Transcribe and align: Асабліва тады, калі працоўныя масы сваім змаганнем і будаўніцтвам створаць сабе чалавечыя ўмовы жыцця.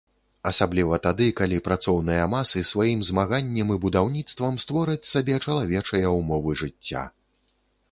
Асабліва 0.51 0.95
тады, 1.07 1.27
калі 1.39 1.59
працоўныя 1.67 2.23
масы 2.35 2.63
сваім 2.71 2.99
змаганнем 3.11 3.75
і 3.77 3.79
будаўніцтвам 3.85 4.59
створаць 4.65 5.09
сабе 5.13 5.35
чалавечыя 5.45 6.07
ўмовы 6.19 6.59
жыцця. 6.67 7.09